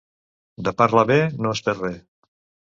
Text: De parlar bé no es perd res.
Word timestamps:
De 0.69 0.73
parlar 0.79 1.05
bé 1.13 1.19
no 1.45 1.53
es 1.59 1.63
perd 1.69 1.87
res. 1.87 2.03